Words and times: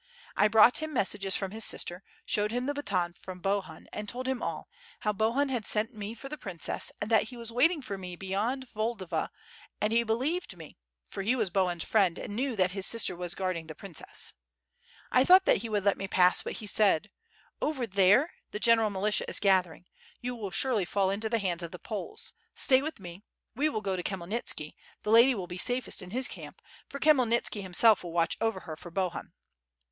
I 0.35 0.47
brought 0.47 0.79
him 0.79 0.93
mes 0.95 1.09
sages 1.09 1.35
from 1.35 1.51
his 1.51 1.63
sister, 1.63 2.03
showed 2.25 2.51
him 2.51 2.63
the 2.65 2.73
baton 2.73 3.13
from 3.13 3.37
Bohun, 3.39 3.87
and 3.93 4.09
told 4.09 4.27
him 4.27 4.41
all, 4.41 4.67
how 5.01 5.13
Bohun 5.13 5.49
had 5.49 5.67
sent 5.67 5.93
me 5.93 6.15
for 6.15 6.27
the 6.27 6.39
princess, 6.39 6.91
and 6.99 7.11
that 7.11 7.25
he 7.29 7.37
was 7.37 7.51
waiting 7.51 7.83
for 7.83 7.99
me 7.99 8.15
beyond 8.15 8.67
Vlodava 8.67 9.29
and 9.79 9.93
he 9.93 10.01
believed 10.01 10.57
me, 10.57 10.75
for 11.07 11.21
he 11.21 11.35
wns 11.35 11.53
Bohun's 11.53 11.83
friend 11.85 12.17
and 12.17 12.35
knew 12.35 12.55
that 12.55 12.71
his 12.71 12.87
sister 12.87 13.15
was 13.15 13.35
guarding 13.35 13.67
the 13.67 13.75
princess; 13.75 14.33
I 15.11 15.23
thought 15.23 15.45
that 15.45 15.57
he 15.57 15.69
would 15.69 15.83
let 15.83 15.99
me 15.99 16.07
pass 16.07 16.41
but 16.41 16.53
he 16.53 16.65
said: 16.65 17.11
*()ver 17.61 17.85
there 17.85 18.33
the 18.49 18.59
general 18.59 18.89
militia 18.89 19.29
is 19.29 19.39
gathering; 19.39 19.85
you 20.19 20.33
will 20.33 20.49
surely 20.49 20.83
fall 20.83 21.11
into 21.11 21.29
the 21.29 21.37
hands 21.37 21.61
of 21.61 21.69
the 21.69 21.77
Poles; 21.77 22.33
stay 22.55 22.81
with 22.81 22.99
me; 22.99 23.21
we 23.55 23.69
will 23.69 23.81
go 23.81 23.95
to 23.95 24.01
Khmyelnitski, 24.01 24.73
the 25.03 25.11
lady 25.11 25.35
will 25.35 25.45
be 25.45 25.59
safest 25.59 26.01
in 26.01 26.09
his 26.09 26.27
Ctimp, 26.27 26.55
for 26.89 26.99
Khmyelnitski 26.99 27.61
himself 27.61 28.03
will 28.03 28.11
watch 28.13 28.35
over 28.41 28.61
her 28.61 28.75
for 28.75 28.89
Bohun.' 28.89 29.33